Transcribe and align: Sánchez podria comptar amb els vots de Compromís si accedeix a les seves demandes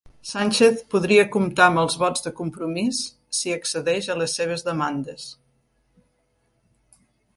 Sánchez 0.27 0.79
podria 0.93 1.25
comptar 1.35 1.67
amb 1.71 1.81
els 1.81 1.97
vots 2.03 2.25
de 2.27 2.33
Compromís 2.39 3.01
si 3.41 3.53
accedeix 3.57 4.09
a 4.15 4.19
les 4.23 4.37
seves 4.41 4.65
demandes 4.71 5.29